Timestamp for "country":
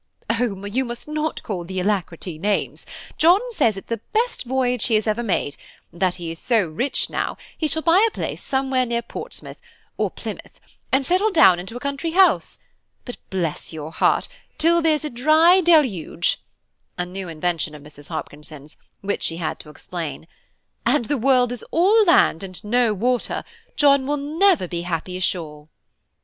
11.79-12.13